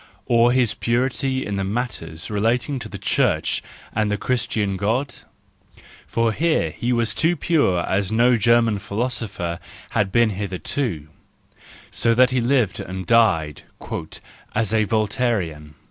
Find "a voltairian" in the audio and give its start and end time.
14.73-15.75